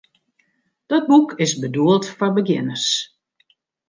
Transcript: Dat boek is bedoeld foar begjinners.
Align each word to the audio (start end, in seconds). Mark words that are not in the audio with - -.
Dat 0.85 1.07
boek 1.07 1.31
is 1.35 1.59
bedoeld 1.59 2.09
foar 2.09 2.33
begjinners. 2.33 2.87